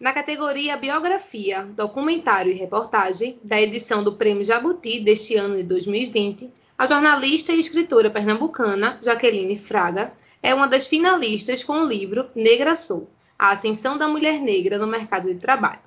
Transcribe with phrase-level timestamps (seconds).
[0.00, 6.50] Na categoria Biografia, Documentário e Reportagem, da edição do Prêmio Jabuti deste ano de 2020,
[6.78, 12.74] a jornalista e escritora pernambucana Jaqueline Fraga é uma das finalistas com o livro Negra
[12.74, 15.82] Sou, a ascensão da mulher negra no mercado de trabalho.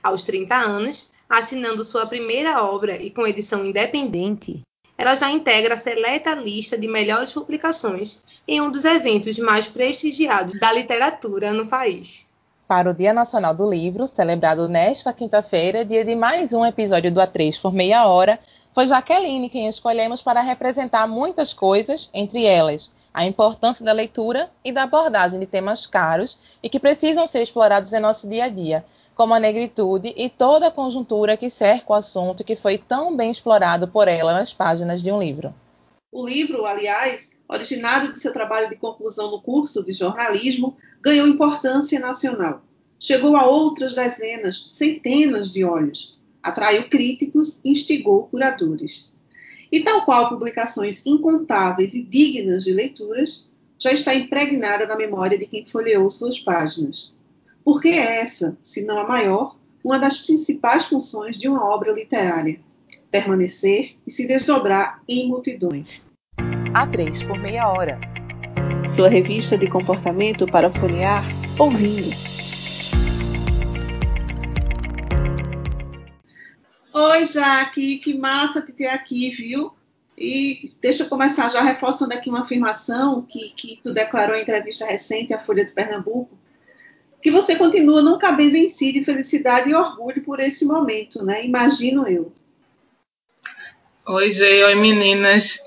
[0.00, 4.62] Aos 30 anos, assinando sua primeira obra e com edição independente,
[4.96, 10.56] ela já integra a seleta lista de melhores publicações em um dos eventos mais prestigiados
[10.60, 12.28] da literatura no país
[12.66, 17.20] para o Dia Nacional do Livro, celebrado nesta quinta-feira, dia de mais um episódio do
[17.20, 18.38] A3 por meia hora,
[18.74, 24.70] foi Jaqueline quem escolhemos para representar muitas coisas, entre elas a importância da leitura e
[24.70, 28.84] da abordagem de temas caros e que precisam ser explorados em nosso dia a dia,
[29.14, 33.30] como a negritude e toda a conjuntura que cerca o assunto que foi tão bem
[33.30, 35.54] explorado por ela nas páginas de um livro.
[36.12, 42.00] O livro, aliás, originário de seu trabalho de conclusão no curso de jornalismo, ganhou importância
[42.00, 42.64] nacional.
[42.98, 46.18] Chegou a outras dezenas, centenas de olhos.
[46.42, 49.12] Atraiu críticos instigou curadores.
[49.70, 53.48] E tal qual publicações incontáveis e dignas de leituras,
[53.78, 57.14] já está impregnada na memória de quem folheou suas páginas.
[57.64, 62.58] Porque é essa, se não a maior, uma das principais funções de uma obra literária:
[63.12, 66.02] permanecer e se desdobrar em multidões.
[66.74, 68.15] A3 por meia hora.
[68.96, 71.22] Sua revista de comportamento para folhear
[71.58, 72.08] ouvindo.
[76.94, 79.74] Oi, Jaque, que massa te ter aqui, viu?
[80.16, 84.86] E deixa eu começar já reforçando aqui uma afirmação que, que tu declarou em entrevista
[84.86, 86.30] recente à Folha de Pernambuco,
[87.22, 91.44] que você continua não cabendo em si de felicidade e orgulho por esse momento, né?
[91.44, 92.32] Imagino eu.
[94.06, 95.65] Oi, Gê, oi meninas.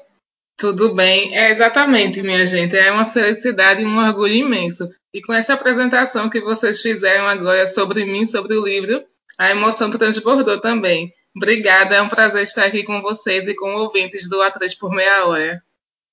[0.59, 2.77] Tudo bem, é exatamente, minha gente.
[2.77, 4.89] É uma felicidade e um orgulho imenso.
[5.13, 9.01] E com essa apresentação que vocês fizeram agora sobre mim, sobre o livro,
[9.37, 11.13] a emoção transbordou também.
[11.33, 15.25] Obrigada, é um prazer estar aqui com vocês e com ouvintes do A3 por meia
[15.25, 15.63] hora.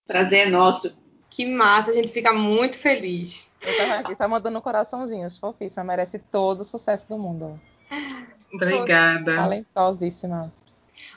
[0.06, 0.96] Prazer é nosso.
[1.28, 3.50] Que massa, a gente fica muito feliz.
[3.60, 7.60] Eu tava aqui só mandando coraçãozinhos, fofíssima, merece todo o sucesso do mundo.
[8.54, 9.34] Obrigada.
[9.34, 10.52] Talentosíssima.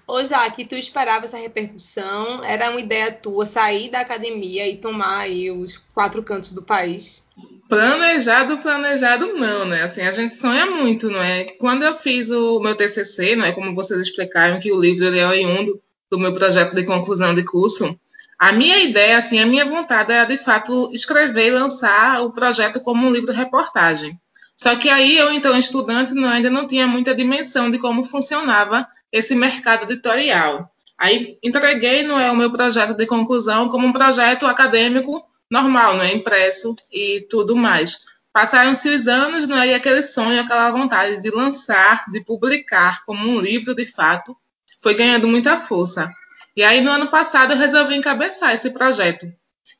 [0.09, 2.43] Ô, Jaque, tu esperava essa repercussão?
[2.43, 7.27] Era uma ideia tua sair da academia e tomar aí os quatro cantos do país?
[7.69, 9.83] Planejado, planejado não, né?
[9.83, 11.43] Assim, a gente sonha muito, não é?
[11.59, 13.51] Quando eu fiz o meu TCC, não é?
[13.51, 17.43] Como vocês explicaram que o livro ele é oriundo do meu projeto de conclusão de
[17.43, 17.95] curso,
[18.39, 22.79] a minha ideia, assim, a minha vontade era de fato escrever e lançar o projeto
[22.79, 24.19] como um livro de reportagem.
[24.61, 28.85] Só que aí eu, então, estudante, não, ainda não tinha muita dimensão de como funcionava
[29.09, 30.69] esse mercado editorial.
[30.97, 36.03] Aí entreguei não é, o meu projeto de conclusão como um projeto acadêmico normal, não
[36.03, 37.99] é impresso e tudo mais.
[38.33, 43.29] Passaram-se os anos não é, e aquele sonho, aquela vontade de lançar, de publicar como
[43.29, 44.35] um livro de fato,
[44.83, 46.11] foi ganhando muita força.
[46.53, 49.25] E aí no ano passado eu resolvi encabeçar esse projeto,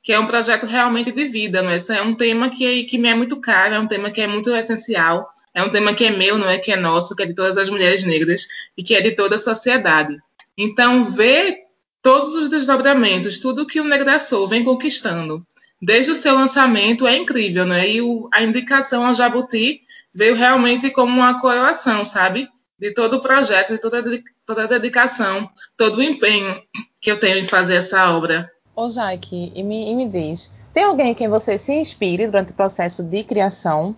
[0.02, 1.78] que é um projeto realmente de vida, não é?
[1.78, 4.50] É um tema que, que me é muito caro, é um tema que é muito
[4.52, 7.34] essencial é um tema que é meu, não é que é nosso, que é de
[7.34, 8.48] todas as mulheres negras
[8.78, 10.18] e que é de toda a sociedade.
[10.58, 11.58] Então, ver
[12.02, 15.46] todos os desdobramentos, tudo que o Negraçou vem conquistando,
[15.82, 17.90] desde o seu lançamento, é incrível, né?
[17.90, 19.82] E o, a indicação ao Jabuti
[20.14, 22.48] veio realmente como uma coroação, sabe?
[22.78, 24.04] De todo o projeto, de toda,
[24.46, 26.62] toda a dedicação, todo o empenho
[27.02, 28.50] que eu tenho em fazer essa obra.
[28.80, 32.54] Ô, Jaque, e me, e me diz, tem alguém em quem você se inspire durante
[32.54, 33.94] o processo de criação?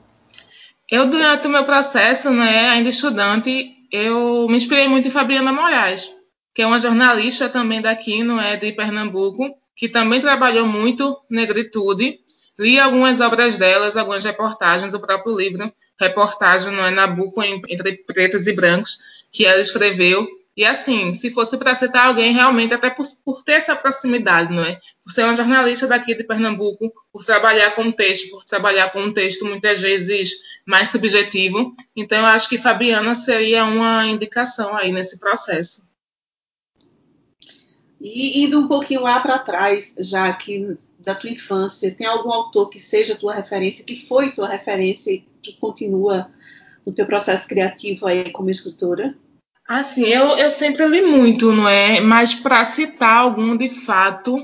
[0.90, 6.12] Eu, durante o meu processo, né, ainda estudante, eu me inspirei muito em Fabiana Moraes,
[6.52, 12.20] que é uma jornalista também daqui, não é, de Pernambuco, que também trabalhou muito negritude.
[12.58, 18.48] Li algumas obras delas, algumas reportagens, o próprio livro, reportagem, não é, Nabucco entre pretos
[18.48, 18.98] e brancos,
[19.32, 20.28] que ela escreveu.
[20.56, 24.64] E assim, se fosse para citar alguém, realmente, até por, por, ter essa proximidade, não
[24.64, 24.80] é?
[25.04, 29.14] Por ser uma jornalista daqui de Pernambuco, por trabalhar com texto, por trabalhar com um
[29.14, 30.34] texto muitas vezes
[30.66, 31.74] mais subjetivo.
[31.96, 35.84] Então, eu acho que Fabiana seria uma indicação aí nesse processo.
[38.00, 42.70] E indo um pouquinho lá para trás, já que da tua infância, tem algum autor
[42.70, 46.32] que seja tua referência, que foi tua referência e que continua
[46.86, 49.16] no teu processo criativo aí como escritora?
[49.72, 52.02] Assim, eu, eu sempre li muito, não é?
[52.02, 54.38] Mas para citar algum de fato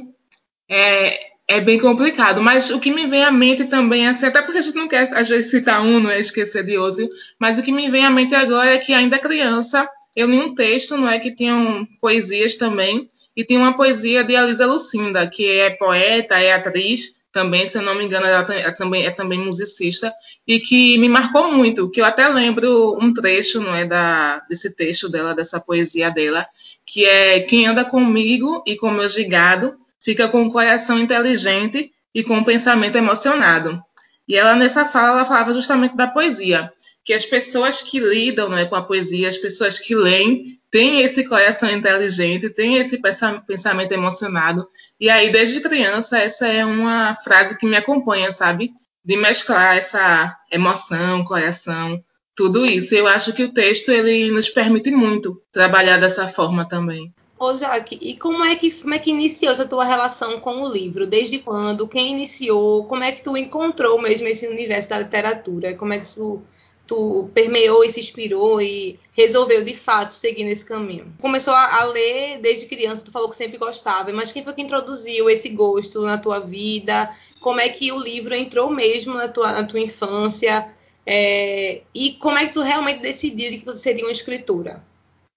[0.69, 2.41] é, é bem complicado.
[2.41, 5.13] Mas o que me vem à mente também, assim, até porque a gente não quer
[5.13, 6.17] às vezes citar um, não é?
[6.17, 7.05] Esquecer de outro,
[7.37, 9.85] mas o que me vem à mente agora é que ainda criança
[10.15, 11.19] eu li um texto, não é?
[11.19, 16.53] Que tinham poesias também, e tinha uma poesia de Alisa Lucinda, que é poeta, é
[16.53, 20.11] atriz, também, se eu não me engano, ela é também, é também musicista,
[20.47, 24.73] e que me marcou muito, que eu até lembro um trecho, não é, da, desse
[24.73, 26.47] texto dela, dessa poesia dela,
[26.85, 32.23] que é quem anda comigo e com meu gigado fica com o coração inteligente e
[32.23, 33.81] com o pensamento emocionado.
[34.25, 36.71] E ela nessa fala ela falava justamente da poesia,
[37.03, 41.25] que as pessoas que lidam né, com a poesia, as pessoas que leem, têm esse
[41.25, 42.99] coração inteligente, têm esse
[43.45, 44.67] pensamento emocionado.
[44.99, 48.71] E aí, desde criança, essa é uma frase que me acompanha, sabe?
[49.07, 52.03] De mesclar essa emoção, coração,
[52.35, 52.93] tudo isso.
[52.93, 57.13] Eu acho que o texto ele nos permite muito trabalhar dessa forma também.
[57.39, 60.69] Ô, Jaque, e como é, que, como é que iniciou essa tua relação com o
[60.69, 61.07] livro?
[61.07, 61.87] Desde quando?
[61.87, 62.83] Quem iniciou?
[62.83, 65.73] Como é que tu encontrou mesmo esse universo da literatura?
[65.75, 66.41] Como é que tu,
[66.85, 71.13] tu permeou e se inspirou e resolveu, de fato, seguir nesse caminho?
[71.21, 74.61] Começou a, a, ler desde criança, tu falou que sempre gostava, mas quem foi que
[74.61, 77.09] introduziu esse gosto na tua vida?
[77.47, 80.67] Como é que o livro entrou mesmo na tua, na tua infância?
[81.05, 84.83] É, e como é que tu realmente decidiu que você seria uma escritora?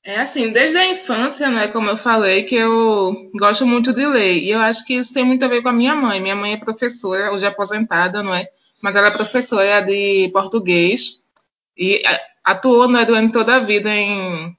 [0.03, 4.39] É assim, desde a infância, né, como eu falei, que eu gosto muito de ler.
[4.39, 6.19] E eu acho que isso tem muito a ver com a minha mãe.
[6.19, 8.49] Minha mãe é professora, hoje é aposentada, não é?
[8.83, 11.21] Mas ela é professora de português
[11.79, 12.03] e
[12.43, 14.53] atuou né, durante toda a vida em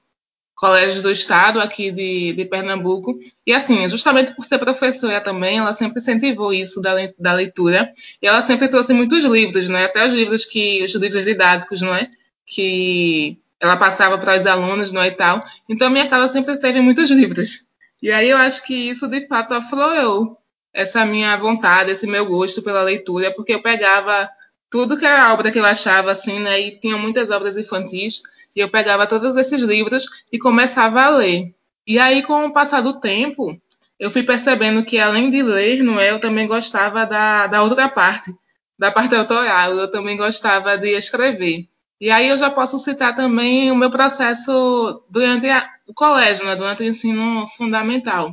[0.62, 3.18] colégios do estado aqui de, de Pernambuco.
[3.44, 7.92] E assim, justamente por ser professora também, ela sempre incentivou isso da, da leitura.
[8.22, 9.86] E ela sempre trouxe muitos livros, né?
[9.86, 12.08] Até os livros que os livros didáticos, não é?
[12.46, 15.40] Que ela passava para os alunos, não é, e tal.
[15.68, 17.66] Então, minha casa sempre teve muitos livros.
[18.00, 20.38] E aí eu acho que isso, de fato, aflorou
[20.72, 24.30] essa minha vontade, esse meu gosto pela leitura, porque eu pegava
[24.70, 28.22] tudo que era obra que eu achava, assim, né, e tinha muitas obras infantis,
[28.54, 31.54] e eu pegava todos esses livros e começava a ler.
[31.86, 33.60] E aí, com o passar do tempo,
[33.98, 37.88] eu fui percebendo que, além de ler, não é, eu também gostava da, da outra
[37.88, 38.32] parte,
[38.78, 41.68] da parte autoral, eu também gostava de escrever.
[42.00, 46.56] E aí eu já posso citar também o meu processo durante a, o colégio, né,
[46.56, 48.32] durante o ensino fundamental.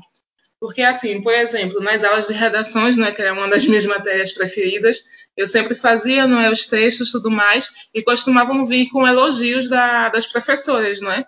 [0.59, 4.31] Porque, assim, por exemplo, nas aulas de redações, né, que é uma das minhas matérias
[4.31, 5.03] preferidas,
[5.39, 10.09] eu sempre fazia não é, os textos tudo mais, e costumavam vir com elogios da,
[10.09, 11.25] das professoras, não é?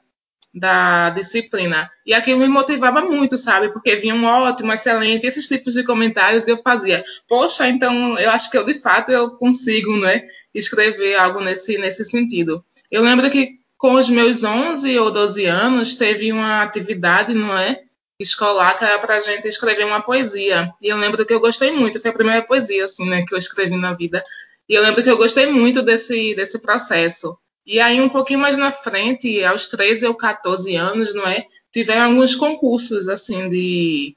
[0.53, 1.89] da disciplina.
[2.05, 3.69] E aquilo me motivava muito, sabe?
[3.69, 7.01] Porque vinha um ótimo, excelente, esses tipos de comentários eu fazia.
[7.25, 10.23] Poxa, então eu acho que eu de fato eu consigo, né?
[10.53, 12.63] escrever algo nesse, nesse sentido.
[12.89, 17.81] Eu lembro que com os meus 11 ou 12 anos teve uma atividade, não é?
[18.21, 20.71] Escolar que era a gente escrever uma poesia.
[20.81, 23.37] E eu lembro que eu gostei muito, foi a primeira poesia assim, né, que eu
[23.37, 24.23] escrevi na vida.
[24.69, 27.37] E eu lembro que eu gostei muito desse, desse processo.
[27.65, 31.45] E aí, um pouquinho mais na frente, aos 13 ou 14 anos, não é?
[31.71, 34.15] Tiveram alguns concursos, assim, de,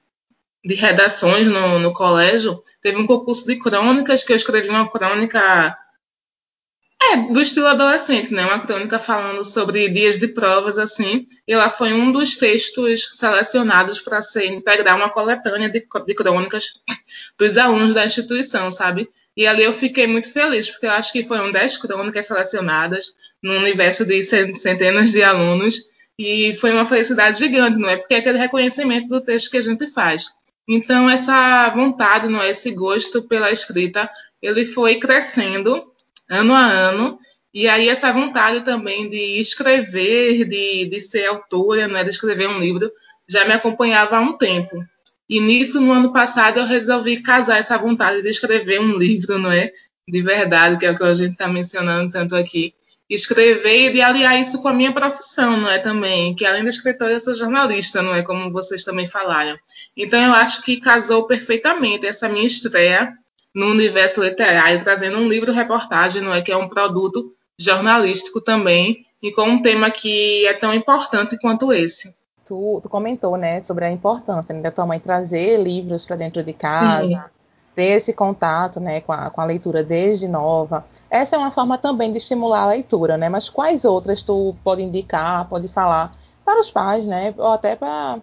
[0.65, 2.63] de redações no, no colégio.
[2.81, 5.75] Teve um concurso de crônicas, que eu escrevi uma crônica
[7.13, 8.45] é, do estilo adolescente, né?
[8.45, 11.27] Uma crônica falando sobre dias de provas, assim.
[11.47, 16.73] E ela foi um dos textos selecionados para ser integrar uma coletânea de, de crônicas
[17.39, 19.09] dos alunos da instituição, sabe?
[19.37, 23.59] E ali eu fiquei muito feliz, porque eu acho que foram dez crônicas selecionadas num
[23.59, 25.93] universo de centenas de alunos.
[26.19, 27.97] E foi uma felicidade gigante, não é?
[27.97, 30.29] Porque é aquele reconhecimento do texto que a gente faz.
[30.69, 32.51] Então, essa vontade, não é?
[32.51, 34.09] esse gosto pela escrita,
[34.41, 35.93] ele foi crescendo
[36.31, 37.19] ano a ano.
[37.53, 42.59] E aí essa vontade também de escrever, de, de ser autora, né, de escrever um
[42.59, 42.91] livro,
[43.29, 44.77] já me acompanhava há um tempo.
[45.29, 49.51] E nisso, no ano passado, eu resolvi casar essa vontade de escrever um livro, não
[49.51, 49.73] é?
[50.07, 52.75] De verdade, que é o que a gente está mencionando tanto aqui.
[53.09, 55.79] Escrever e aliar isso com a minha profissão, não é?
[55.79, 58.23] Também, que além de escritora, eu sou jornalista, não é?
[58.23, 59.57] Como vocês também falaram.
[59.97, 63.13] Então, eu acho que casou perfeitamente essa minha estreia
[63.55, 69.31] no universo literário, trazendo um livro-reportagem, não é que é um produto jornalístico também, e
[69.31, 72.15] com um tema que é tão importante quanto esse.
[72.45, 76.43] Tu, tu comentou, né, sobre a importância né, da tua mãe trazer livros para dentro
[76.43, 77.21] de casa, Sim.
[77.75, 80.85] ter esse contato, né, com a, com a leitura desde nova.
[81.09, 83.31] Essa é uma forma também de estimular a leitura, né?
[83.31, 88.19] Mas quais outras tu pode indicar, pode falar para os pais, né, ou até para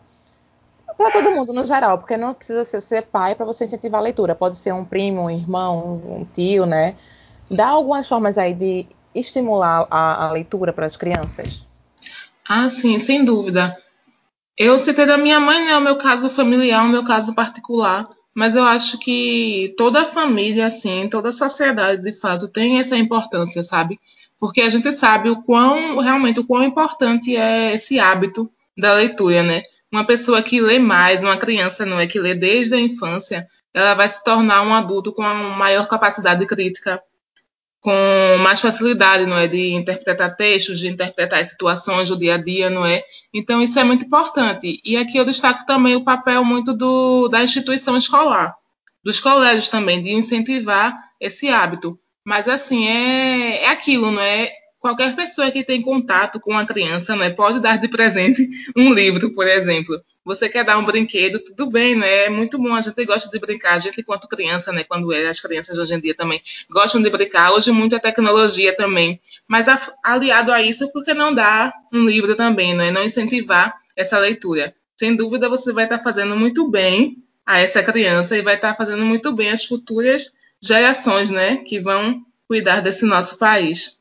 [1.01, 4.03] para todo mundo no geral, porque não precisa ser, ser pai para você incentivar a
[4.03, 4.35] leitura.
[4.35, 6.95] Pode ser um primo, um irmão, um tio, né?
[7.49, 11.65] Dá algumas formas aí de estimular a, a leitura para as crianças?
[12.47, 13.77] Ah, sim, sem dúvida.
[14.57, 15.77] Eu citei da minha mãe, né?
[15.77, 18.05] O meu caso familiar, o meu caso particular.
[18.33, 22.97] Mas eu acho que toda a família, assim, toda a sociedade, de fato, tem essa
[22.97, 23.99] importância, sabe?
[24.39, 29.43] Porque a gente sabe o quão, realmente, o quão importante é esse hábito da leitura,
[29.43, 29.61] né?
[29.91, 33.93] Uma pessoa que lê mais, uma criança não é que lê desde a infância, ela
[33.93, 37.01] vai se tornar um adulto com uma maior capacidade crítica,
[37.81, 37.91] com
[38.41, 42.85] mais facilidade, não é, de interpretar textos, de interpretar situações do dia a dia, não
[42.85, 43.03] é?
[43.33, 44.79] Então isso é muito importante.
[44.85, 48.55] E aqui eu destaco também o papel muito do, da instituição escolar,
[49.03, 51.99] dos colégios também, de incentivar esse hábito.
[52.23, 54.51] Mas assim é, é aquilo, não é?
[54.81, 58.93] Qualquer pessoa que tem contato com a criança, não é, pode dar de presente um
[58.93, 62.25] livro, por exemplo você quer dar um brinquedo, tudo bem, né?
[62.25, 64.83] É muito bom, a gente gosta de brincar, a gente enquanto criança, né?
[64.83, 68.75] Quando é, as crianças hoje em dia também gostam de brincar, hoje muito é tecnologia
[68.75, 69.67] também, mas
[70.03, 72.91] aliado a isso, por que não dar um livro também, né?
[72.91, 74.75] Não incentivar essa leitura.
[74.97, 79.03] Sem dúvida, você vai estar fazendo muito bem a essa criança e vai estar fazendo
[79.03, 81.57] muito bem as futuras gerações, né?
[81.57, 83.99] Que vão cuidar desse nosso país.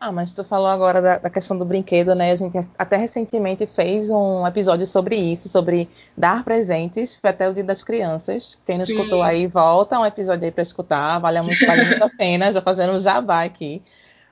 [0.00, 2.30] Ah, mas tu falou agora da, da, questão do brinquedo, né?
[2.30, 7.16] A gente até recentemente fez um episódio sobre isso, sobre dar presentes.
[7.16, 8.56] Foi até o Dia das Crianças.
[8.64, 8.92] Quem não Sim.
[8.92, 11.18] escutou aí, volta um episódio aí para escutar.
[11.18, 13.82] Vale muito, vale muito a pena, já fazendo um jabá aqui.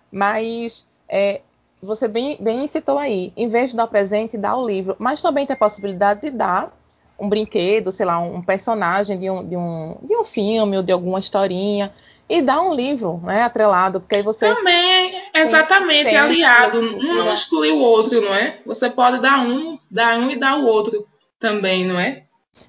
[0.09, 1.41] Mas é,
[1.83, 4.95] você bem, bem citou aí, em vez de dar o presente, dá o livro.
[5.01, 6.73] Mas também tem a possibilidade de dar
[7.19, 10.93] um brinquedo, sei lá, um personagem de um, de um, de um filme ou de
[10.93, 11.93] alguma historinha
[12.29, 17.33] e dá um livro, né, atrelado, porque aí você também exatamente tem, aliado, um não
[17.33, 18.59] exclui o outro, não é?
[18.67, 21.07] Você pode dar um, dar um e dar o outro
[21.39, 22.25] também, não é?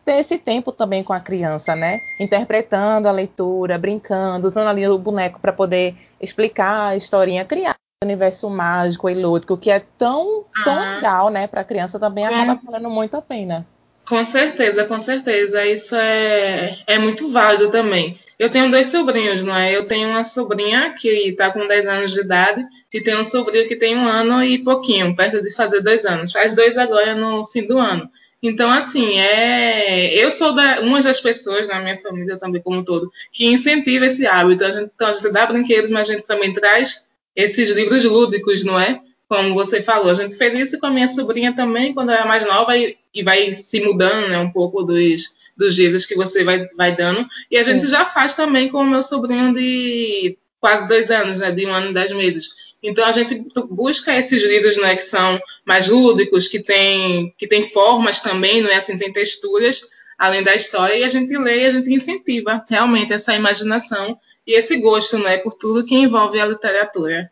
[0.06, 2.02] Ter esse tempo também com a criança, né?
[2.20, 8.06] Interpretando a leitura, brincando, usando ali o boneco para poder explicar a historinha, criar um
[8.06, 10.96] universo mágico e lúdico que é tão, tão ah.
[10.96, 13.66] legal, né, para a criança também acaba valendo muito a pena.
[14.08, 15.66] Com certeza, com certeza.
[15.66, 18.20] Isso é, é muito válido também.
[18.40, 19.76] Eu tenho dois sobrinhos, não é?
[19.76, 22.62] Eu tenho uma sobrinha que está com 10 anos de idade
[22.94, 26.32] e tenho um sobrinho que tem um ano e pouquinho, perto de fazer dois anos.
[26.32, 28.08] Faz dois agora no fim do ano.
[28.42, 30.14] Então, assim, é...
[30.14, 30.82] eu sou da...
[30.82, 34.64] uma das pessoas na minha família também, como um todo, que incentiva esse hábito.
[34.64, 38.64] A gente, então, a gente dá brinquedos, mas a gente também traz esses livros lúdicos,
[38.64, 39.00] não é?
[39.28, 40.10] como você falou.
[40.10, 43.24] A gente fez isso com a minha sobrinha também, quando era mais nova, e, e
[43.24, 47.28] vai se mudando né, um pouco dos, dos livros que você vai, vai dando.
[47.50, 51.52] E a gente já faz também com o meu sobrinho de quase dois anos, né,
[51.52, 52.50] de um ano e dez meses.
[52.82, 57.64] Então a gente busca esses livros né, que são mais lúdicos, que tem, que tem
[57.64, 59.82] formas também, não é assim, tem texturas,
[60.18, 64.54] além da história, e a gente lê e a gente incentiva realmente essa imaginação e
[64.54, 67.32] esse gosto né, por tudo que envolve a literatura.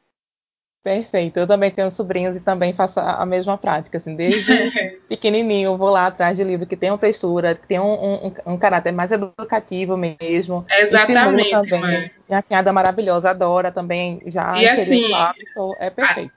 [0.85, 1.39] Perfeito.
[1.39, 3.97] Eu também tenho sobrinhos e também faço a mesma prática.
[3.97, 4.45] Assim, desde
[5.09, 8.57] pequenininho, eu vou lá atrás de livro que tenham textura, que tenham um, um, um
[8.57, 10.63] caráter mais educativo mesmo.
[10.69, 11.49] Exatamente.
[11.49, 11.79] Também.
[11.81, 12.11] Mãe.
[12.29, 14.21] Minha cunhada maravilhosa adora também.
[14.27, 15.75] Já e assim, hábito.
[15.79, 16.31] É perfeito.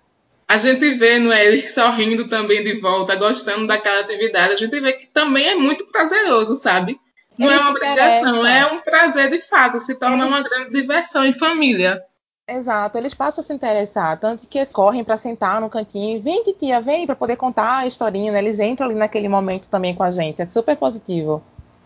[0.48, 4.54] A, a gente vê no ele sorrindo também de volta, gostando daquela atividade.
[4.54, 6.96] A gente vê que também é muito prazeroso, sabe?
[7.36, 9.78] Não é uma obrigação, é um prazer de fato.
[9.78, 12.02] Se torna uma grande diversão em família.
[12.50, 16.42] Exato, eles passam a se interessar, tanto que eles correm para sentar no cantinho, vem
[16.58, 18.38] tia, vem para poder contar a historinha, né?
[18.38, 21.44] eles entram ali naquele momento também com a gente, é super positivo.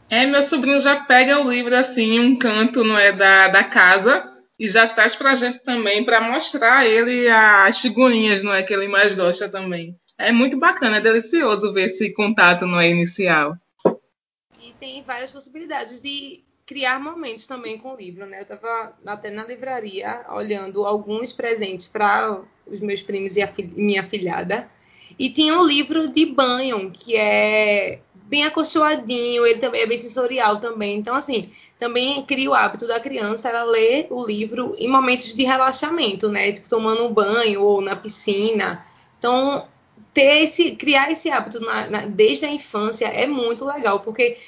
[0.09, 3.64] É, meu sobrinho já pega o livro assim em um canto, não é, da, da
[3.64, 8.54] casa e já traz para a gente também para mostrar a ele as figurinhas, não
[8.54, 9.99] é, que ele mais gosta também.
[10.16, 13.57] É muito bacana, é delicioso ver esse contato, não é, inicial.
[14.61, 18.38] E tem várias possibilidades de criar momentos também com o livro, né?
[18.38, 24.02] Eu estava até na livraria olhando alguns presentes para os meus primos e, e minha
[24.02, 24.71] filhada.
[25.19, 30.59] E tinha um livro de banho, que é bem acolchoadinho, ele também é bem sensorial
[30.61, 30.97] também.
[30.97, 35.45] Então, assim, também cria o hábito da criança ela ler o livro em momentos de
[35.45, 36.52] relaxamento, né?
[36.52, 38.83] Tipo, tomando um banho ou na piscina.
[39.19, 39.69] Então,
[40.14, 44.38] ter esse, criar esse hábito na, na, desde a infância é muito legal, porque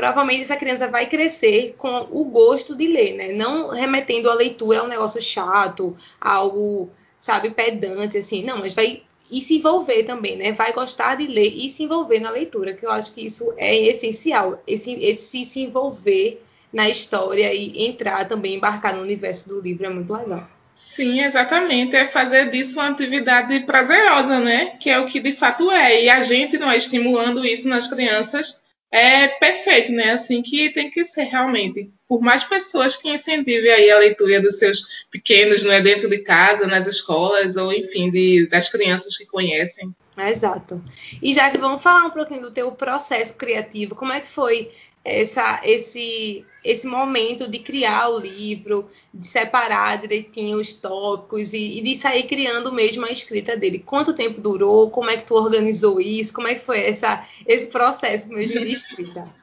[0.00, 3.32] provavelmente essa criança vai crescer com o gosto de ler, né?
[3.34, 6.88] Não remetendo a leitura a um negócio chato, algo,
[7.20, 8.42] sabe, pedante, assim.
[8.42, 10.52] Não, mas vai e se envolver também, né?
[10.52, 13.76] Vai gostar de ler e se envolver na leitura, que eu acho que isso é
[13.76, 14.62] essencial.
[14.66, 16.42] Esse, esse se envolver
[16.72, 20.48] na história e entrar também, embarcar no universo do livro é muito legal.
[20.74, 21.94] Sim, exatamente.
[21.94, 24.78] É fazer disso uma atividade prazerosa, né?
[24.80, 26.04] Que é o que de fato é.
[26.04, 30.12] E a gente não é estimulando isso nas crianças é perfeito, né?
[30.12, 31.90] Assim que tem que ser realmente.
[32.08, 36.18] Por mais pessoas que incentivem aí a leitura dos seus pequenos, não é dentro de
[36.18, 39.94] casa, nas escolas ou enfim de, das crianças que conhecem.
[40.16, 40.82] Exato.
[41.22, 44.70] E já que vamos falar um pouquinho do teu processo criativo, como é que foi
[45.04, 51.80] essa, esse, esse momento de criar o livro, de separar direitinho os tópicos e, e,
[51.80, 53.78] de sair criando mesmo a escrita dele.
[53.78, 54.90] Quanto tempo durou?
[54.90, 56.32] Como é que tu organizou isso?
[56.32, 59.24] Como é que foi essa, esse processo mesmo de escrita?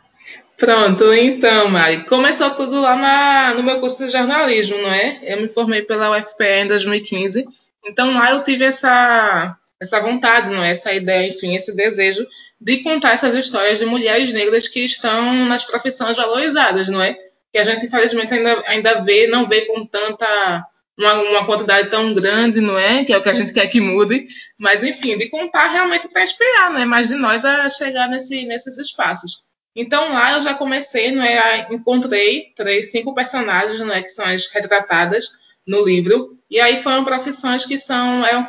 [0.57, 5.19] Pronto, então, Mari, começou tudo lá na, no meu curso de jornalismo, não é?
[5.21, 7.45] Eu me formei pela UFPE em 2015,
[7.85, 10.71] então lá eu tive essa, essa vontade, não é?
[10.71, 12.25] Essa ideia, enfim, esse desejo
[12.59, 17.17] de contar essas histórias de mulheres negras que estão nas profissões valorizadas, não é?
[17.51, 20.65] Que a gente, infelizmente, ainda, ainda vê, não vê com tanta
[20.97, 23.03] uma, uma, quantidade tão grande, não é?
[23.03, 24.27] Que é o que a gente quer que mude.
[24.57, 26.85] Mas, enfim, de contar realmente para inspirar, né?
[26.85, 29.43] Mais de nós a chegar nesse, nesses espaços.
[29.75, 31.67] Então, lá eu já comecei, não é?
[31.69, 34.01] Encontrei três, cinco personagens, não é?
[34.01, 35.29] Que são as retratadas
[35.67, 36.37] no livro.
[36.49, 38.47] E aí foram profissões que são, eram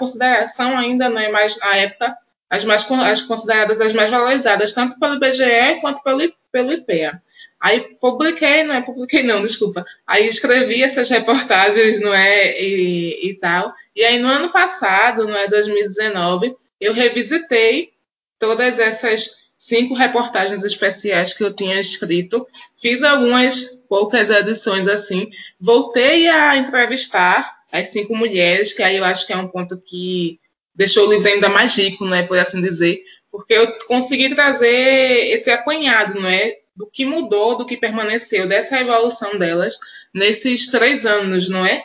[0.54, 1.28] são ainda, não é?
[1.28, 2.16] Mais, na época,
[2.48, 7.20] as mais as consideradas as mais valorizadas, tanto pelo IBGE quanto pelo, pelo IPEA.
[7.60, 9.84] Aí publiquei, não é publiquei não, desculpa.
[10.06, 13.68] Aí escrevi essas reportagens, não é, e, e tal.
[13.94, 17.90] E aí no ano passado, não é 2019, eu revisitei
[18.38, 22.46] todas essas cinco reportagens especiais que eu tinha escrito,
[22.76, 25.28] fiz algumas poucas edições assim,
[25.60, 30.40] voltei a entrevistar as cinco mulheres, que aí eu acho que é um ponto que
[30.74, 35.50] deixou o livro ainda mais rico, né, por assim dizer, porque eu consegui trazer esse
[35.50, 39.76] apanhado, não é, do que mudou, do que permaneceu, dessa evolução delas
[40.14, 41.84] nesses três anos, não é?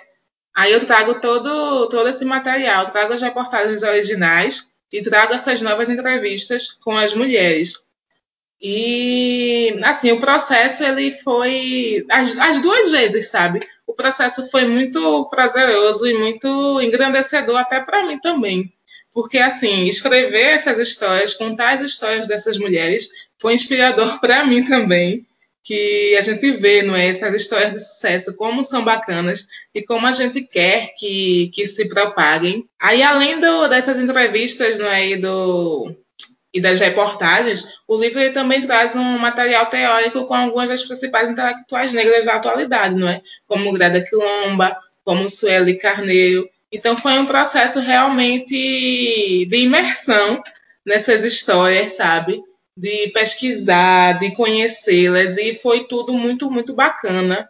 [0.55, 5.89] Aí eu trago todo, todo esse material, trago as reportagens originais e trago essas novas
[5.89, 7.73] entrevistas com as mulheres.
[8.61, 12.05] E, assim, o processo, ele foi...
[12.09, 13.59] As, as duas vezes, sabe?
[13.85, 18.71] O processo foi muito prazeroso e muito engrandecedor até para mim também.
[19.13, 25.27] Porque, assim, escrever essas histórias, contar as histórias dessas mulheres, foi inspirador para mim também.
[25.63, 27.07] Que a gente vê, não é?
[27.07, 31.87] Essas histórias de sucesso, como são bacanas e como a gente quer que, que se
[31.87, 32.67] propaguem.
[32.79, 35.09] Aí, além do, dessas entrevistas, não é?
[35.09, 35.95] E, do,
[36.53, 41.31] e das reportagens, o livro ele também traz um material teórico com algumas das principais
[41.31, 43.21] intelectuais negras da atualidade, não é?
[43.47, 50.41] Como Grada Quilomba, como Sueli Carneiro, então foi um processo realmente de imersão
[50.83, 52.41] nessas histórias, sabe?
[52.75, 57.47] De pesquisar, de conhecê-las e foi tudo muito, muito bacana.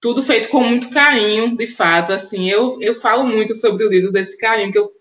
[0.00, 2.12] Tudo feito com muito carinho, de fato.
[2.12, 4.92] Assim, eu, eu falo muito sobre o livro desse carinho que eu,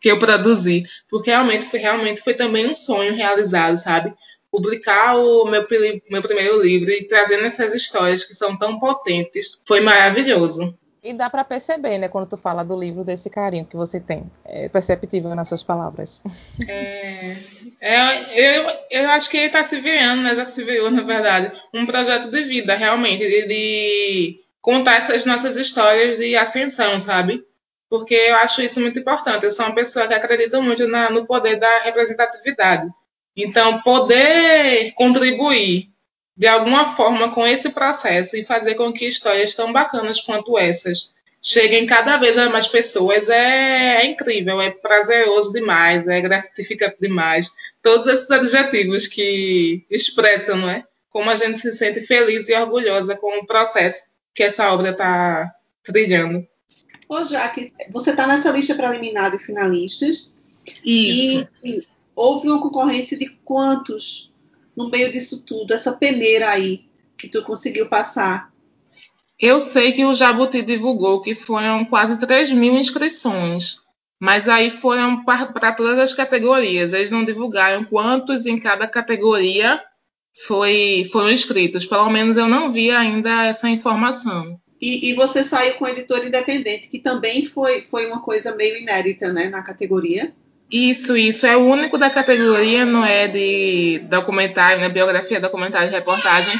[0.00, 4.14] que eu produzi, porque realmente foi, realmente foi também um sonho realizado, sabe?
[4.50, 5.64] Publicar o meu,
[6.10, 10.76] meu primeiro livro e trazendo essas histórias que são tão potentes foi maravilhoso.
[11.02, 14.30] E dá para perceber, né, quando tu fala do livro, desse carinho que você tem.
[14.44, 16.20] É perceptível nas suas palavras.
[16.68, 17.36] É,
[17.80, 21.60] é, eu, eu acho que ele está se virando, né, já se virou, na verdade,
[21.74, 27.44] um projeto de vida, realmente, de, de contar essas nossas histórias de ascensão, sabe?
[27.90, 29.44] Porque eu acho isso muito importante.
[29.44, 32.88] Eu sou uma pessoa que acredita muito na, no poder da representatividade.
[33.36, 35.91] Então, poder contribuir
[36.36, 41.12] de alguma forma com esse processo e fazer com que histórias tão bacanas quanto essas
[41.42, 47.50] cheguem cada vez a mais pessoas é, é incrível, é prazeroso demais, é gratificante demais.
[47.82, 50.84] Todos esses adjetivos que expressam, não é?
[51.10, 55.52] Como a gente se sente feliz e orgulhosa com o processo que essa obra está
[55.82, 56.46] trilhando.
[57.08, 60.30] Ô, Jaque, você está nessa lista preliminar de finalistas.
[60.84, 61.48] Isso.
[61.64, 61.80] E
[62.14, 64.31] houve uma concorrência de quantos
[64.76, 66.86] no meio disso tudo, essa peneira aí
[67.18, 68.52] que tu conseguiu passar?
[69.38, 73.78] Eu sei que o Jabuti divulgou que foram quase 3 mil inscrições,
[74.20, 76.92] mas aí foram para todas as categorias.
[76.92, 79.82] Eles não divulgaram quantos em cada categoria
[80.46, 81.86] foi, foram inscritos.
[81.86, 84.60] Pelo menos eu não vi ainda essa informação.
[84.80, 89.32] E, e, você saiu com editor independente, que também foi, foi uma coisa meio inédita
[89.32, 90.34] né, na categoria.
[90.72, 91.46] Isso, isso.
[91.46, 94.88] É o único da categoria, não é de documentário, né?
[94.88, 96.58] Biografia, documentário e reportagem,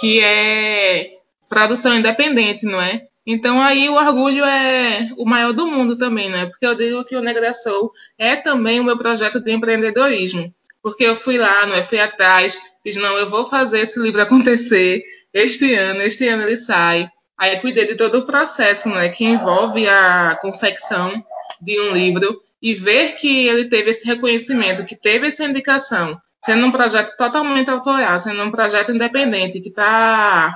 [0.00, 1.12] que é
[1.48, 3.04] produção independente, não é?
[3.24, 6.46] Então aí o orgulho é o maior do mundo também, né?
[6.46, 10.52] Porque eu digo que o Negra Soul é também o meu projeto de empreendedorismo.
[10.82, 11.84] Porque eu fui lá, não é?
[11.84, 16.56] Fui atrás, fiz, não, eu vou fazer esse livro acontecer este ano, este ano ele
[16.56, 17.08] sai.
[17.38, 19.08] Aí cuidei de todo o processo, né?
[19.08, 21.24] Que envolve a confecção
[21.60, 26.66] de um livro e ver que ele teve esse reconhecimento, que teve essa indicação, sendo
[26.66, 30.54] um projeto totalmente autoral, sendo um projeto independente, que está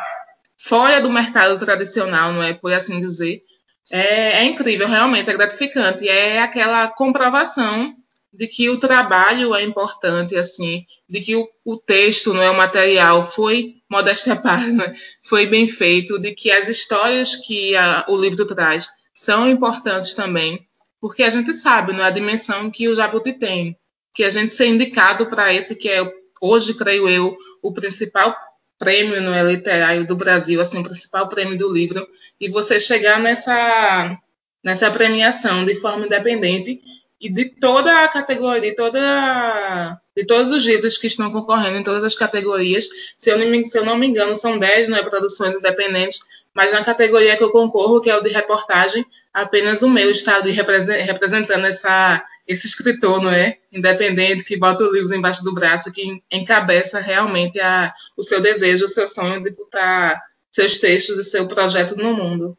[0.57, 3.43] fora do mercado tradicional, não é por assim dizer,
[3.91, 6.09] é, é incrível, realmente é gratificante.
[6.09, 7.95] É aquela comprovação
[8.33, 12.57] de que o trabalho é importante, assim, de que o, o texto, não é o
[12.57, 14.93] material, foi modéstia à parte, né?
[15.25, 20.67] foi bem feito, de que as histórias que a, o livro traz são importantes também
[21.07, 23.79] porque a gente sabe né, a dimensão que o Jabuti tem,
[24.13, 26.03] que a gente ser indicado para esse que é
[26.43, 28.37] hoje, creio eu, o principal
[28.77, 32.05] prêmio não é, literário do Brasil, assim, o principal prêmio do livro,
[32.41, 34.19] e você chegar nessa,
[34.65, 36.81] nessa premiação de forma independente
[37.21, 42.03] e de toda a categoria, toda, de todos os livros que estão concorrendo em todas
[42.03, 45.55] as categorias, se eu, não, se eu não me engano, são 10 não é, produções
[45.55, 46.19] independentes,
[46.57, 50.37] mas na categoria que eu concorro, que é o de reportagem, apenas o meu está
[50.37, 53.59] ali representando essa, esse escritor, não é?
[53.71, 58.87] Independente, que bota o livro embaixo do braço, que encabeça realmente a, o seu desejo,
[58.87, 60.19] o seu sonho de botar
[60.51, 62.57] seus textos e seu projeto no mundo.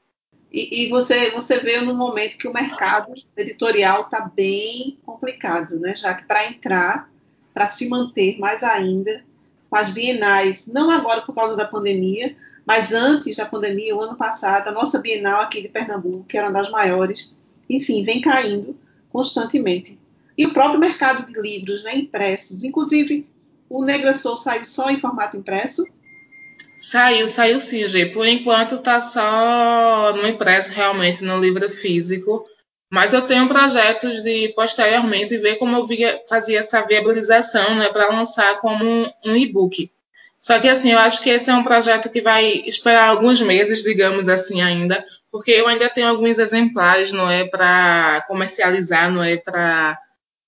[0.52, 5.96] E, e você, você vê no momento que o mercado editorial está bem complicado, né?
[5.96, 7.10] Já que para entrar,
[7.52, 9.26] para se manter mais ainda,
[9.72, 12.36] com as bienais, não agora por causa da pandemia,
[12.68, 16.50] mas antes da pandemia, o ano passado, a nossa bienal aqui de Pernambuco, que era
[16.50, 17.34] uma das maiores,
[17.70, 18.78] enfim, vem caindo
[19.10, 19.98] constantemente.
[20.38, 23.26] E o próprio mercado de livros, né, impressos, inclusive
[23.70, 25.86] o Negra Soul saiu só em formato impresso?
[26.78, 28.08] Saiu, saiu sim, G.
[28.08, 32.44] Por enquanto tá só no impresso, realmente, no livro físico.
[32.90, 38.10] Mas eu tenho projetos de posteriormente ver como eu via, fazia essa viabilização né, para
[38.10, 39.90] lançar como um, um e-book.
[40.48, 43.84] Só que assim, eu acho que esse é um projeto que vai esperar alguns meses,
[43.84, 49.36] digamos assim, ainda, porque eu ainda tenho alguns exemplares, não é, para comercializar, não é,
[49.36, 50.00] para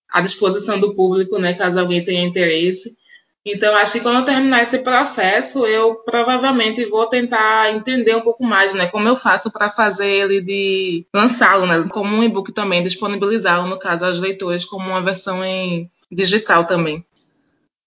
[0.10, 2.96] à disposição do público, né, caso alguém tenha interesse.
[3.46, 8.46] Então, acho que quando eu terminar esse processo, eu provavelmente vou tentar entender um pouco
[8.46, 8.88] mais, né?
[8.88, 11.90] Como eu faço para fazer ele de lançá-lo, né?
[11.92, 17.06] Como um e-book também, disponibilizá-lo, no caso, aos leitores, como uma versão em digital também.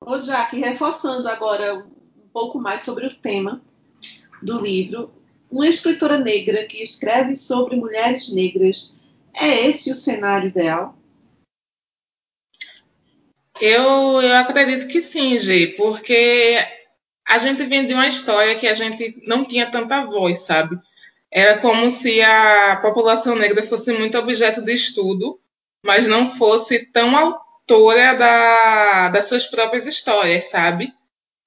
[0.05, 1.85] Ô, Jaque, reforçando agora
[2.33, 3.63] pouco mais sobre o tema
[4.43, 5.13] do livro,
[5.51, 8.97] uma escritora negra que escreve sobre mulheres negras,
[9.35, 10.97] é esse o cenário ideal?
[13.61, 16.59] Eu, eu acredito que sim, Gi, porque
[17.27, 20.79] a gente vem de uma história que a gente não tinha tanta voz, sabe?
[21.31, 25.41] Era como se a população negra fosse muito objeto de estudo,
[25.85, 30.93] mas não fosse tão autora da, das suas próprias histórias, sabe?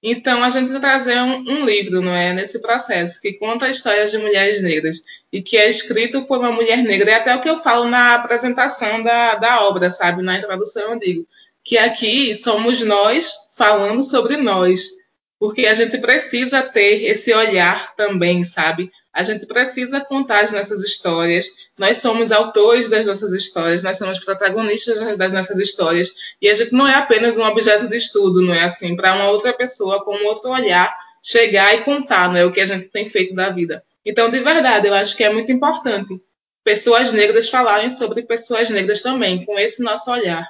[0.08, 4.18] Então a gente trazer um, um, livro, não é, nesse processo que conta histórias de
[4.18, 7.10] mulheres negras e que é escrito por uma mulher negra.
[7.10, 10.22] É até o que eu falo na apresentação da, da obra, sabe?
[10.22, 11.26] Na introdução eu digo
[11.64, 14.90] que aqui somos nós falando sobre nós,
[15.40, 18.92] porque a gente precisa ter esse olhar também, sabe?
[19.16, 21.46] A gente precisa contar as nossas histórias.
[21.78, 26.72] Nós somos autores das nossas histórias, nós somos protagonistas das nossas histórias, e a gente
[26.72, 30.26] não é apenas um objeto de estudo, não é assim, para uma outra pessoa com
[30.26, 30.92] outro olhar
[31.26, 33.82] chegar e contar, não é o que a gente tem feito da vida.
[34.04, 36.14] Então, de verdade, eu acho que é muito importante
[36.62, 40.48] pessoas negras falarem sobre pessoas negras também, com esse nosso olhar.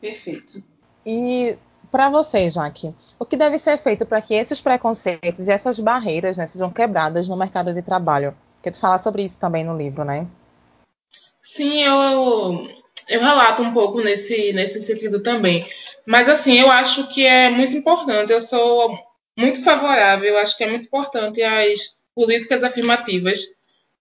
[0.00, 0.64] Perfeito.
[1.04, 1.56] E
[1.90, 6.36] para você, Jaque, o que deve ser feito para que esses preconceitos e essas barreiras
[6.36, 8.36] né, sejam quebradas no mercado de trabalho?
[8.56, 10.26] Porque tu fala sobre isso também no livro, né?
[11.42, 12.68] Sim, eu,
[13.08, 15.64] eu relato um pouco nesse, nesse sentido também.
[16.04, 18.98] Mas, assim, eu acho que é muito importante, eu sou
[19.38, 23.40] muito favorável, eu acho que é muito importante as políticas afirmativas,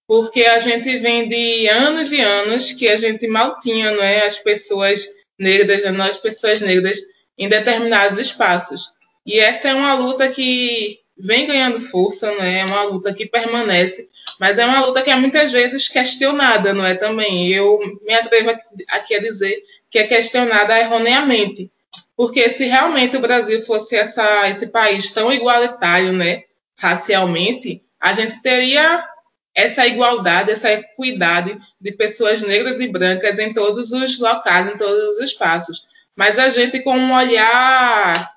[0.08, 4.26] porque a gente vem de anos e anos que a gente mal tinha não é,
[4.26, 5.06] as pessoas
[5.38, 6.98] negras, né, nós pessoas negras,
[7.38, 8.93] em determinados espaços.
[9.26, 12.60] E essa é uma luta que vem ganhando força, não é?
[12.60, 16.86] é uma luta que permanece, mas é uma luta que é muitas vezes questionada, não
[16.86, 17.50] é também?
[17.50, 18.52] Eu me atrevo
[18.89, 21.71] aqui a dizer que é questionada erroneamente,
[22.17, 26.43] porque se realmente o Brasil fosse essa, esse país tão igualitário, né,
[26.78, 29.08] racialmente, a gente teria
[29.54, 35.15] essa igualdade, essa equidade de pessoas negras e brancas em todos os locais, em todos
[35.15, 35.88] os espaços.
[36.15, 38.32] Mas a gente, com um olhar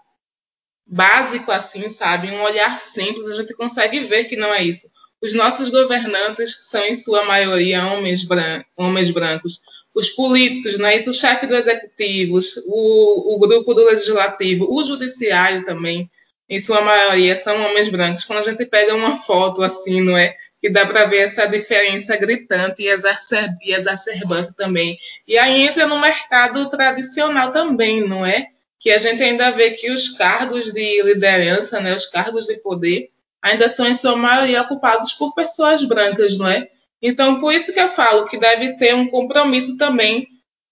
[0.87, 4.89] básico, assim, sabe, um olhar simples, a gente consegue ver que não é isso.
[5.21, 9.61] Os nossos governantes são, em sua maioria, homens, bran homens brancos.
[9.95, 11.11] Os políticos, não é isso?
[11.11, 16.09] O chefe do executivo, o, o grupo do legislativo, o judiciário também,
[16.49, 18.25] em sua maioria, são homens brancos.
[18.25, 20.37] Quando a gente pega uma foto assim, não é?
[20.61, 24.99] Que dá para ver essa diferença gritante e, exacer exacerbante também.
[25.27, 28.49] E aí entra no mercado tradicional também, não é?
[28.79, 33.11] Que a gente ainda vê que os cargos de liderança, né, os cargos de poder,
[33.41, 36.69] ainda são em sua maioria ocupados por pessoas brancas, não é?
[37.01, 40.27] Então, por isso que eu falo que deve ter um compromisso também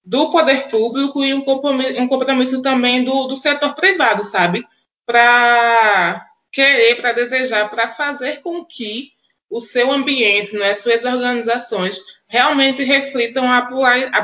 [0.05, 4.65] do poder público e um compromisso, um compromisso também do, do setor privado, sabe?
[5.05, 9.16] Para querer, para desejar, para fazer com que
[9.51, 13.63] o seu ambiente, né, suas organizações, realmente reflitam a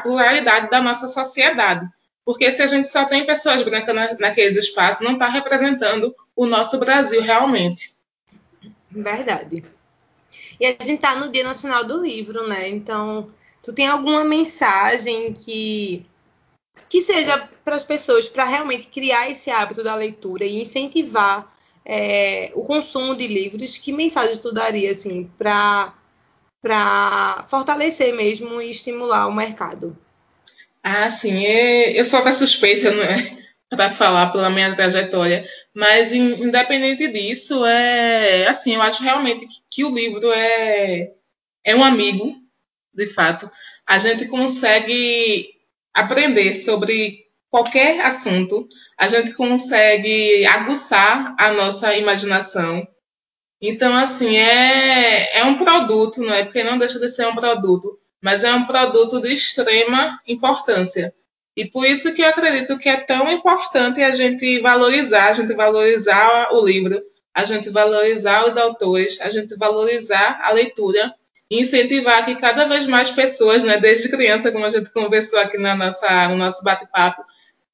[0.01, 1.87] pluralidade da nossa sociedade.
[2.25, 6.47] Porque se a gente só tem pessoas brancas na, naqueles espaços, não está representando o
[6.47, 7.97] nosso Brasil realmente.
[8.91, 9.63] Verdade.
[10.61, 12.69] E a gente está no Dia Nacional do Livro, né?
[12.69, 13.27] Então,
[13.63, 16.07] tu tem alguma mensagem que
[16.89, 21.53] que seja para as pessoas para realmente criar esse hábito da leitura e incentivar
[21.85, 23.77] é, o consumo de livros?
[23.77, 25.95] Que mensagem tu daria assim para
[27.49, 29.97] fortalecer mesmo e estimular o mercado?
[30.83, 33.43] Ah, sim, é, eu sou até suspeita, não é?
[33.71, 39.85] Para falar pela minha trajetória, mas independente disso, é assim, eu acho realmente que, que
[39.85, 41.13] o livro é,
[41.65, 42.37] é um amigo,
[42.93, 43.51] de fato.
[43.87, 45.49] A gente consegue
[45.95, 48.69] aprender sobre qualquer assunto,
[49.03, 52.87] a gente consegue aguçar a nossa imaginação.
[53.61, 56.45] Então, assim, é, é um produto, não é?
[56.45, 61.13] Porque não deixa de ser um produto mas é um produto de extrema importância.
[61.57, 65.53] E por isso que eu acredito que é tão importante a gente valorizar, a gente
[65.53, 67.03] valorizar o livro,
[67.35, 71.13] a gente valorizar os autores, a gente valorizar a leitura
[71.51, 75.59] e incentivar que cada vez mais pessoas, né, desde criança, como a gente conversou aqui
[75.59, 77.23] na nossa, no nosso bate-papo,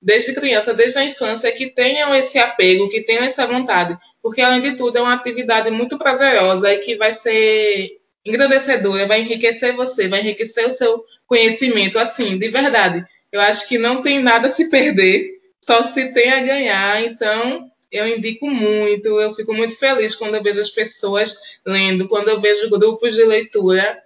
[0.00, 4.60] desde criança, desde a infância, que tenham esse apego, que tenham essa vontade, porque além
[4.60, 10.08] de tudo é uma atividade muito prazerosa e que vai ser engrandecedora, vai enriquecer você,
[10.08, 13.04] vai enriquecer o seu conhecimento, assim, de verdade.
[13.32, 17.04] Eu acho que não tem nada a se perder, só se tem a ganhar.
[17.04, 22.28] Então, eu indico muito, eu fico muito feliz quando eu vejo as pessoas lendo, quando
[22.28, 24.02] eu vejo grupos de leitura.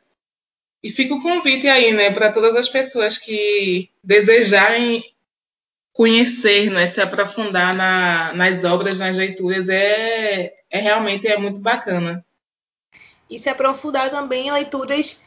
[0.83, 5.05] E fica o convite aí, né, para todas as pessoas que desejarem
[5.93, 12.25] conhecer, né, se aprofundar na, nas obras, nas leituras, é, é realmente é muito bacana
[13.33, 15.23] e se aprofundar também em leituras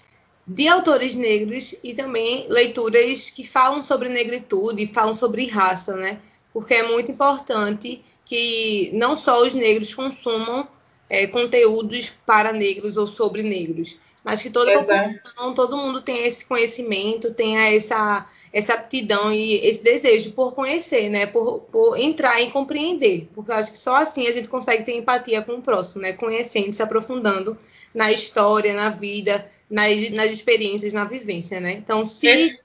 [0.46, 6.20] de autores negros e também leituras que falam sobre negritude, falam sobre raça, né?
[6.54, 10.68] Porque é muito importante que não só os negros consumam
[11.10, 16.44] é, conteúdos para negros ou sobre negros, mas que toda população, todo mundo tenha esse
[16.46, 21.28] conhecimento, tenha essa, essa aptidão e esse desejo por conhecer, né?
[21.28, 23.30] Por, por entrar e compreender.
[23.36, 26.14] Porque eu acho que só assim a gente consegue ter empatia com o próximo, né?
[26.14, 27.56] Conhecendo, se aprofundando
[27.94, 31.74] na história, na vida, nas, nas experiências, na vivência, né?
[31.74, 32.58] Então, se, é.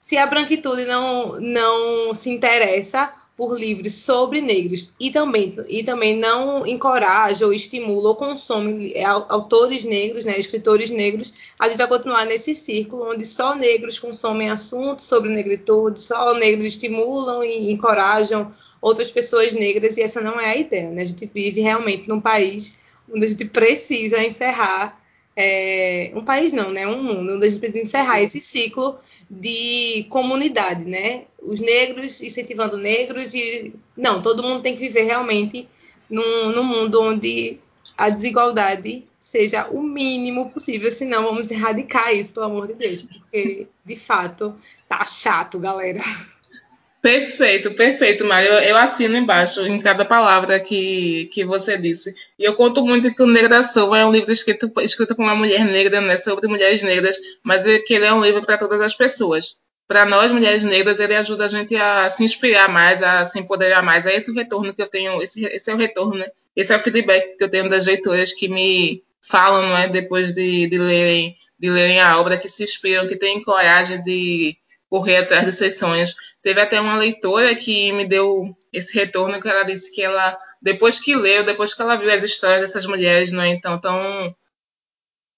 [0.00, 6.16] se a branquitude não, não se interessa por livros sobre negros e também, e também
[6.16, 8.94] não encoraja ou estimula ou consome
[9.28, 14.48] autores negros, né, escritores negros, a gente vai continuar nesse círculo onde só negros consomem
[14.48, 20.52] assuntos sobre negritude, só negros estimulam e encorajam outras pessoas negras e essa não é
[20.52, 20.90] a ideia.
[20.90, 21.02] Né?
[21.02, 22.78] A gente vive realmente num país
[23.12, 24.98] onde a gente precisa encerrar
[25.36, 26.86] é, um país não, né?
[26.86, 28.98] Um mundo onde a gente precisa encerrar esse ciclo
[29.30, 31.24] de comunidade, né?
[31.42, 35.68] Os negros incentivando negros e não, todo mundo tem que viver realmente
[36.08, 37.58] num, num mundo onde
[37.98, 43.66] a desigualdade seja o mínimo possível, senão vamos erradicar isso, pelo amor de Deus, porque
[43.84, 44.54] de fato
[44.88, 46.00] tá chato, galera.
[47.06, 48.48] Perfeito, perfeito, Mário.
[48.48, 52.12] Eu, eu, assino embaixo em cada palavra que, que você disse.
[52.36, 55.22] E eu conto muito que o Negra da Silva é um livro escrito, escrito por
[55.22, 58.58] uma mulher negra, né, sobre mulheres negras, mas é que ele é um livro para
[58.58, 59.56] todas as pessoas.
[59.86, 63.84] Para nós, mulheres negras, ele ajuda a gente a se inspirar mais, a se empoderar
[63.84, 64.04] mais.
[64.04, 66.26] É esse o retorno que eu tenho, esse, esse é o retorno, né?
[66.56, 70.32] Esse é o feedback que eu tenho das leitoras que me falam, não é, depois
[70.32, 74.56] de, de, lerem, de lerem a obra, que se inspiram, que têm coragem de
[74.88, 76.14] correr atrás dos seus sonhos.
[76.42, 80.98] Teve até uma leitora que me deu esse retorno que ela disse que ela, depois
[80.98, 84.34] que leu, depois que ela viu as histórias dessas mulheres, não é, então tão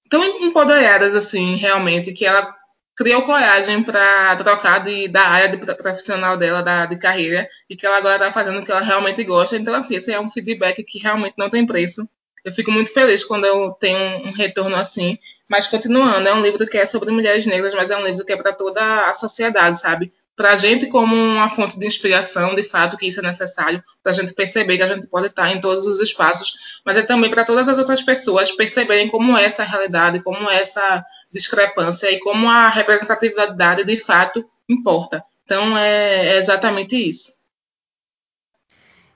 [0.08, 2.54] tão empoderadas assim, realmente, que ela
[2.96, 7.86] criou coragem para trocar de, da área de profissional dela, da, de carreira, e que
[7.86, 9.56] ela agora está fazendo o que ela realmente gosta.
[9.56, 12.08] Então, assim, esse é um feedback que realmente não tem preço.
[12.44, 15.18] Eu fico muito feliz quando eu tenho um retorno assim.
[15.48, 18.32] Mas continuando, é um livro que é sobre mulheres negras, mas é um livro que
[18.32, 20.12] é para toda a sociedade, sabe?
[20.36, 24.12] Para a gente como uma fonte de inspiração, de fato, que isso é necessário, para
[24.12, 27.30] a gente perceber que a gente pode estar em todos os espaços, mas é também
[27.30, 32.20] para todas as outras pessoas perceberem como é essa realidade, como é essa discrepância e
[32.20, 35.22] como a representatividade de fato importa.
[35.44, 37.32] Então é, é exatamente isso.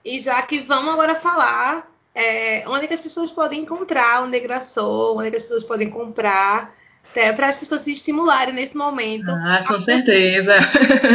[0.04, 5.18] E já que vamos agora falar é, onde é as pessoas podem encontrar o Negraçou,
[5.18, 6.74] onde é as pessoas podem comprar,
[7.16, 9.30] é, para as pessoas se estimularem nesse momento.
[9.30, 10.54] Ah, com certeza.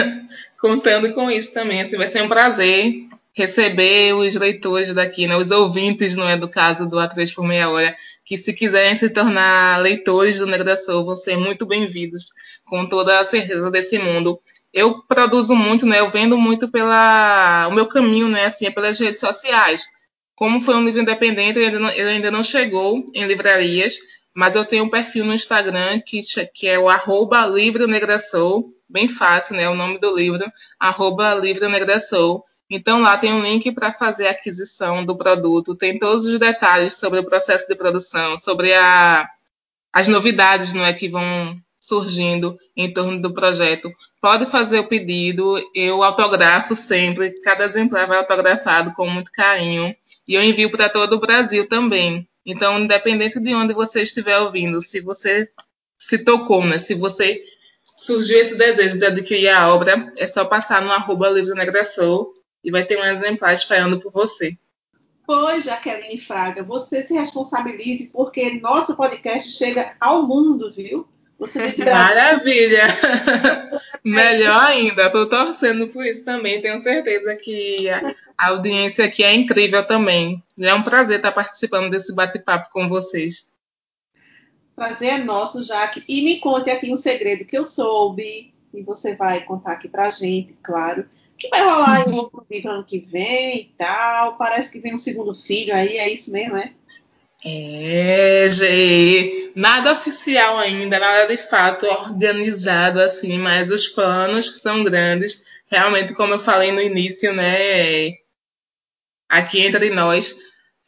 [0.59, 3.07] Contando com isso também, assim, vai ser um prazer
[3.37, 7.69] receber os leitores daqui, né, os ouvintes, não é do caso do Atriz por Meia
[7.69, 12.33] Hora, que se quiserem se tornar leitores do Negra da vão ser muito bem-vindos,
[12.65, 14.39] com toda a certeza desse mundo.
[14.73, 15.99] eu produzo muito, né?
[15.99, 18.45] Eu vendo muito pela o meu caminho, né?
[18.45, 19.85] Assim, é pelas redes sociais.
[20.37, 23.97] Como foi um livro independente, ele ainda não, ele ainda não chegou em livrarias,
[24.35, 26.21] mas eu tenho um perfil no Instagram que,
[26.53, 27.87] que é o arroba Livro
[28.87, 29.67] bem fácil, né?
[29.67, 30.45] O nome do livro,
[30.79, 31.65] arroba Livro.
[32.69, 36.93] Então lá tem um link para fazer a aquisição do produto, tem todos os detalhes
[36.93, 39.27] sobre o processo de produção, sobre a,
[39.91, 43.91] as novidades não é, que vão surgindo em torno do projeto.
[44.21, 49.95] Pode fazer o pedido, eu autografo sempre, cada exemplar vai autografado com muito carinho
[50.27, 52.27] e eu envio para todo o Brasil também.
[52.45, 55.49] Então, independente de onde você estiver ouvindo, se você
[55.97, 56.77] se tocou, né?
[56.77, 57.43] Se você
[57.83, 62.33] surgiu esse desejo de adquirir a obra, é só passar no arroba Livros Negra Soul
[62.63, 64.57] e vai ter um exemplar esperando por você.
[65.25, 71.05] Pois, Jaqueline Fraga, você se responsabilize porque nosso podcast chega ao mundo, viu?
[71.37, 72.87] Você disse Maravilha!
[74.03, 76.61] Melhor ainda, estou torcendo por isso também.
[76.61, 77.89] Tenho certeza que
[78.37, 80.43] a audiência aqui é incrível também.
[80.59, 83.51] É um prazer estar participando desse bate-papo com vocês.
[84.75, 86.03] Prazer é nosso, Jaque.
[86.07, 90.11] E me conte aqui um segredo que eu soube, e você vai contar aqui pra
[90.11, 91.05] gente, claro,
[91.37, 94.37] que vai rolar em outro livro ano que vem e tal.
[94.37, 96.71] Parece que vem um segundo filho aí, é isso mesmo, é?
[97.45, 105.43] É, Gê, nada oficial ainda, nada de fato organizado assim, mas os planos são grandes.
[105.67, 108.11] Realmente, como eu falei no início, né,
[109.29, 110.35] aqui entre nós,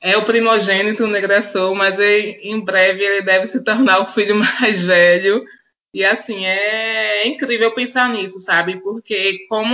[0.02, 4.86] é o primogênito, o Negressou, mas em breve ele deve se tornar o filho mais
[4.86, 5.44] velho.
[5.94, 8.80] E assim, é incrível pensar nisso, sabe?
[8.82, 9.74] Porque como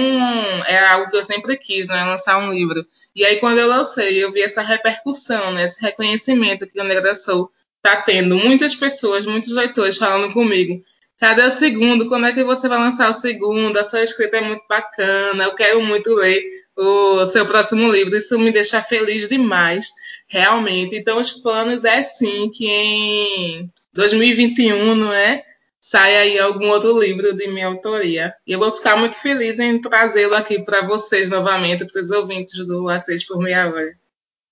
[0.66, 2.06] é algo que eu sempre quis, né?
[2.06, 2.86] Lançar um livro.
[3.14, 5.66] E aí quando eu lancei, eu vi essa repercussão, né?
[5.66, 7.52] Esse reconhecimento que o Negra Soul
[7.82, 8.38] tá tendo.
[8.38, 10.82] Muitas pessoas, muitos leitores falando comigo.
[11.20, 12.08] Cadê o segundo?
[12.08, 13.78] Quando é que você vai lançar o segundo?
[13.78, 16.42] A sua escrita é muito bacana, eu quero muito ler
[16.78, 18.16] o seu próximo livro.
[18.16, 19.88] Isso me deixa feliz demais,
[20.28, 20.96] realmente.
[20.96, 25.44] Então, os planos é sim que em 2021, não é?
[25.86, 28.34] sai aí algum outro livro de minha autoria.
[28.48, 32.66] E eu vou ficar muito feliz em trazê-lo aqui para vocês novamente, para os ouvintes
[32.66, 33.96] do Atriz por Meia Hora.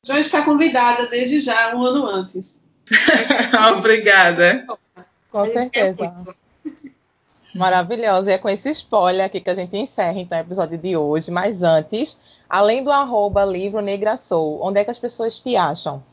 [0.05, 2.62] Já está convidada desde já, um ano antes.
[3.75, 4.63] Obrigada.
[5.31, 6.13] Com certeza.
[7.55, 8.31] Maravilhosa.
[8.31, 11.31] E é com esse spoiler aqui que a gente encerra então o episódio de hoje.
[11.31, 12.17] Mas antes,
[12.49, 16.03] além do arroba livro Negra Soul, onde é que as pessoas te acham?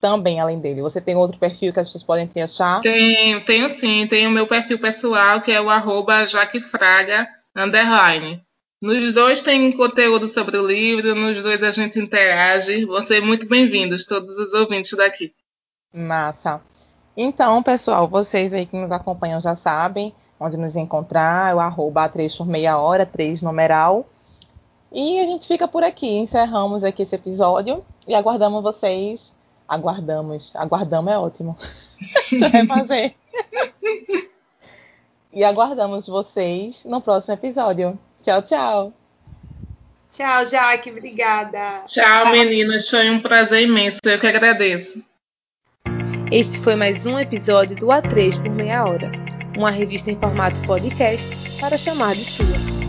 [0.00, 0.80] também além dele?
[0.80, 2.80] Você tem outro perfil que as pessoas podem te achar?
[2.80, 4.06] Tenho, tenho sim.
[4.06, 8.42] Tenho o meu perfil pessoal, que é o arroba jaquefraga, underline.
[8.82, 12.86] Nos dois tem conteúdo sobre o livro, nos dois a gente interage.
[12.86, 15.34] Vão ser muito bem-vindos, todos os ouvintes daqui.
[15.92, 16.62] Massa.
[17.14, 22.08] Então, pessoal, vocês aí que nos acompanham já sabem onde nos encontrar, é o arroba
[22.08, 24.06] 3 por meia hora, 3 numeral.
[24.90, 29.38] E a gente fica por aqui, encerramos aqui esse episódio e aguardamos vocês
[29.70, 30.56] Aguardamos.
[30.56, 31.56] Aguardamos é ótimo.
[32.28, 33.14] Deixa eu refazer.
[35.32, 37.96] e aguardamos vocês no próximo episódio.
[38.20, 38.92] Tchau, tchau.
[40.10, 40.90] Tchau, Jaque.
[40.90, 41.84] Obrigada.
[41.86, 42.90] Tchau, meninas.
[42.90, 44.00] Foi um prazer imenso.
[44.04, 45.00] Eu que agradeço.
[46.32, 49.08] Este foi mais um episódio do A3 por Meia Hora,
[49.60, 51.28] uma revista em formato podcast
[51.60, 52.79] para chamar de sua.